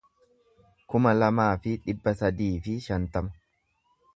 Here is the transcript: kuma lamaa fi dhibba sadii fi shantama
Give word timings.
kuma 0.93 1.13
lamaa 1.17 1.51
fi 1.65 1.75
dhibba 1.83 2.15
sadii 2.23 2.51
fi 2.65 2.77
shantama 2.87 3.37